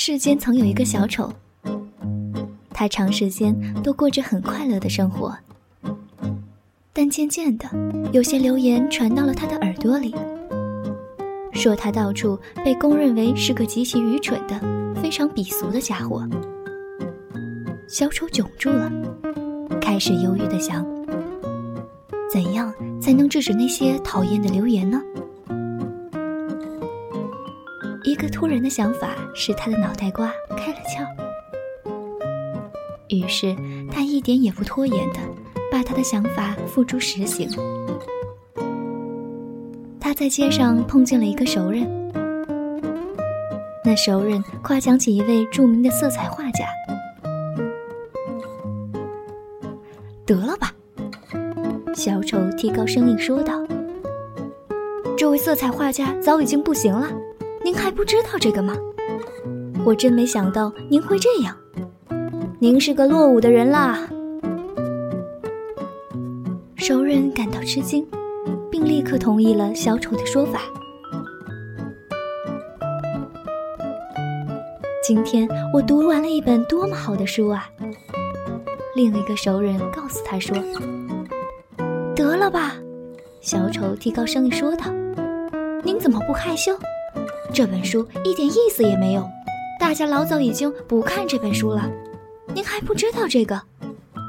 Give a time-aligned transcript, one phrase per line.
[0.00, 1.28] 世间曾有一个小丑，
[2.70, 3.52] 他长时间
[3.82, 5.36] 都过着很快乐的生活。
[6.92, 7.68] 但渐渐的，
[8.12, 10.14] 有些流言传到了他的耳朵里，
[11.50, 14.60] 说他到处被公认为是个极其愚蠢的、
[15.02, 16.24] 非常鄙俗的家伙。
[17.88, 18.88] 小丑窘住了，
[19.80, 20.86] 开始犹豫的想：
[22.32, 22.72] 怎样
[23.02, 25.02] 才能制止那些讨厌的流言呢？
[28.18, 31.06] 个突然的想法使他的脑袋瓜开了窍，
[33.08, 33.56] 于是
[33.90, 35.20] 他一点也不拖延的
[35.70, 37.48] 把他的想法付诸实行。
[40.00, 41.86] 他在街上碰见了一个熟人，
[43.84, 46.66] 那熟人夸奖起一位著名的色彩画家。
[50.26, 50.74] 得了吧，
[51.94, 53.64] 小丑提高声音说道
[55.16, 57.08] ：“这位色彩画家早已经不行了。”
[57.68, 58.74] 您还不知道这个吗？
[59.84, 61.54] 我真没想到您会这样。
[62.58, 64.08] 您是个落伍的人啦！
[66.76, 68.08] 熟人感到吃惊，
[68.70, 70.62] 并立刻同意了小丑的说法。
[75.06, 77.68] 今天我读完了一本多么好的书啊！
[78.96, 80.56] 另一个熟人告诉他说
[82.16, 82.76] ：“得了吧！”
[83.42, 84.86] 小丑提高声音说道
[85.84, 86.72] ：“您怎么不害羞？”
[87.52, 89.28] 这本书一点意思也没有，
[89.80, 91.90] 大家老早已经不看这本书了。
[92.54, 93.60] 您还不知道这个？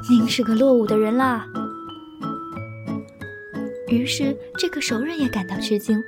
[0.10, 1.46] 您是个落伍的人啦。
[3.88, 6.02] 于是这个熟人也感到吃惊，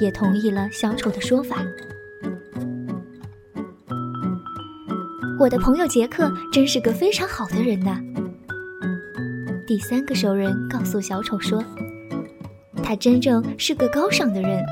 [0.00, 1.56] 也同意了小丑的说法。
[5.38, 8.00] 我的朋友杰克真是个非常好的人呐。
[9.66, 11.62] 第三个熟人告诉小丑说，
[12.82, 14.64] 他真正是个高尚的人。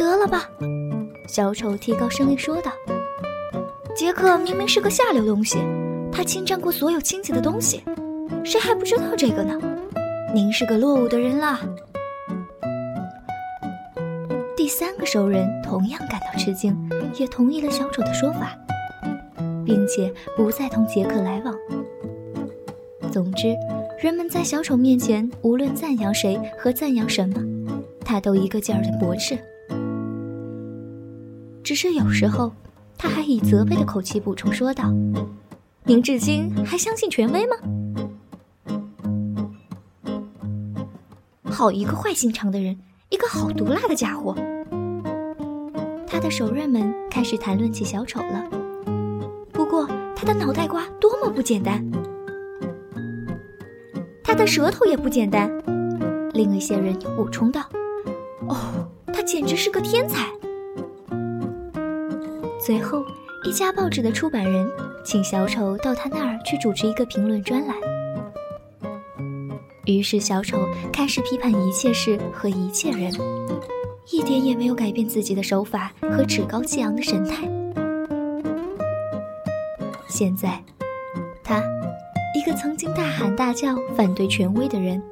[0.00, 0.48] 得了吧，
[1.28, 2.72] 小丑提高声音说道
[3.94, 5.58] ：“杰克明明是个下流东西，
[6.10, 7.82] 他侵占过所有亲戚的东西，
[8.42, 9.60] 谁还不知道这个呢？
[10.34, 11.60] 您是个落伍的人啦。”
[14.56, 16.74] 第三个熟人同样感到吃惊，
[17.18, 18.56] 也同意了小丑的说法，
[19.66, 21.54] 并且不再同杰克来往。
[23.12, 23.54] 总之，
[24.00, 27.34] 人们在小丑面前无论赞扬谁和赞扬什么，
[28.02, 29.38] 他都一个劲儿的驳斥。
[31.70, 32.50] 只是有时候，
[32.98, 34.92] 他还以责备的口气补充说道
[35.86, 37.54] ：“您至今还相信权威吗？
[41.44, 42.76] 好一个坏心肠的人，
[43.08, 44.34] 一个好毒辣的家伙！”
[46.10, 48.50] 他的熟人们开始谈论起小丑了。
[49.52, 49.86] 不过，
[50.16, 51.88] 他的脑袋瓜多么不简单，
[54.24, 55.48] 他的舌头也不简单。
[56.34, 57.62] 另一些人又补充道
[58.50, 60.26] ：“哦，他简直是个天才！”
[62.62, 63.02] 随后，
[63.44, 64.68] 一家报纸的出版人。
[65.02, 67.74] 请小丑到他那儿去主持一个评论专栏。
[69.86, 70.58] 于是，小丑
[70.92, 73.10] 开始批判一切事和一切人，
[74.10, 77.48] 一点也没有改变自己的手法和趾高气扬的神态。
[80.06, 80.62] 现在，
[81.42, 81.62] 他，
[82.36, 85.02] 一个曾经大喊大叫反对权威的人，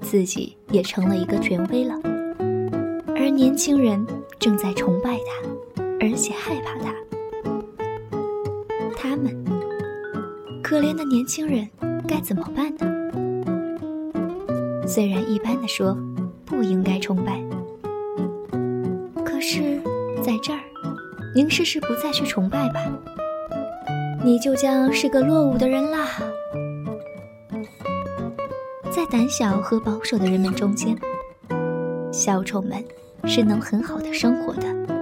[0.00, 1.94] 自己也成了一个权威了，
[3.16, 4.06] 而年轻人。
[4.38, 5.59] 正在崇拜他。
[6.00, 6.94] 而且害怕他，
[8.96, 9.44] 他们
[10.62, 11.68] 可怜的年轻人
[12.08, 12.86] 该怎么办呢？
[14.86, 15.96] 虽然一般的说
[16.44, 17.40] 不应该崇拜，
[19.24, 19.80] 可是
[20.22, 20.60] 在这儿，
[21.34, 22.80] 您试试不再去崇拜吧，
[24.24, 26.08] 你就将是个落伍的人啦。
[28.90, 30.98] 在胆小和保守的人们中间，
[32.10, 32.82] 小丑们
[33.26, 34.99] 是能很好的生活的。